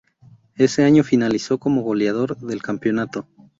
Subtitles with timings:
[0.55, 3.27] Ese año, finalizó como goleador del campeonato.